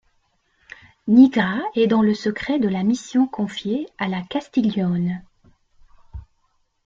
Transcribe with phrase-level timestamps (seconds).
[1.07, 5.21] Nigra est dans le secret de la mission confiée à la Castiglione.